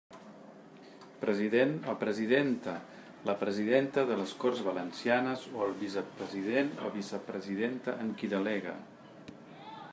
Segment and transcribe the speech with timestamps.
[1.23, 2.73] President o presidenta:
[3.29, 8.79] la presidenta de les Corts Valencianes o el vicepresident o vicepresidenta en qui delegue.